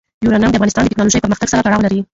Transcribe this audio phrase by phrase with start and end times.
[0.25, 1.99] یورانیم د افغانستان د تکنالوژۍ پرمختګ سره تړاو لري.